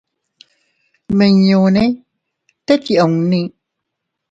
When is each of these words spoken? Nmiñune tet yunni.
Nmiñune 1.09 1.83
tet 2.65 2.83
yunni. 2.95 3.41